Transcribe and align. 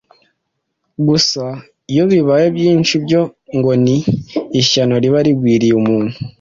Gusa 1.07 1.43
iyo 1.91 2.03
bibaye 2.11 2.45
byinshi 2.57 2.93
byo 3.03 3.21
ngo 3.57 3.71
ni 3.83 3.97
ishyano 4.61 4.93
riba 5.03 5.19
rigwiriye 5.25 5.73
umuntu. 5.81 6.13